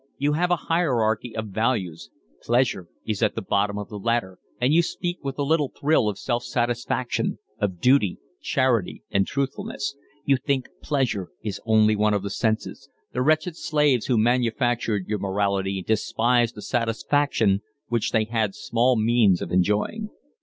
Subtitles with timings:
[0.17, 2.09] You have a hierarchy of values;
[2.41, 6.09] pleasure is at the bottom of the ladder, and you speak with a little thrill
[6.09, 9.95] of self satisfaction, of duty, charity, and truthfulness.
[10.25, 15.83] You think pleasure is only of the senses; the wretched slaves who manufactured your morality
[15.85, 20.09] despised a satisfaction which they had small means of enjoying.